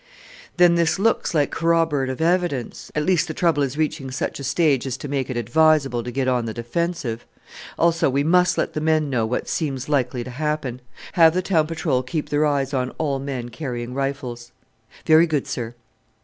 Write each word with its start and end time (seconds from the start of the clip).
"Then 0.57 0.73
this 0.73 0.97
looks 0.97 1.35
like 1.35 1.51
corroborative 1.51 2.21
evidence: 2.21 2.91
at 2.95 3.05
least 3.05 3.27
the 3.27 3.35
trouble 3.35 3.61
is 3.61 3.77
reaching 3.77 4.09
such 4.09 4.39
a 4.39 4.43
stage 4.43 4.87
as 4.87 4.97
to 4.97 5.07
make 5.07 5.29
it 5.29 5.37
advisable 5.37 6.03
to 6.03 6.09
get 6.09 6.27
on 6.27 6.45
the 6.45 6.55
defensive; 6.55 7.23
also, 7.77 8.09
we 8.09 8.23
must 8.23 8.57
let 8.57 8.73
the 8.73 8.81
men 8.81 9.11
know 9.11 9.27
what 9.27 9.47
seems 9.47 9.87
likely 9.89 10.23
to 10.23 10.31
happen. 10.31 10.81
Have 11.13 11.35
the 11.35 11.43
town 11.43 11.67
patrol 11.67 12.01
keep 12.01 12.29
their 12.29 12.47
eyes 12.47 12.73
on 12.73 12.89
all 12.97 13.19
men 13.19 13.49
carrying 13.49 13.93
rifles." 13.93 14.51
"Very 15.05 15.27
good, 15.27 15.45
sir." 15.45 15.75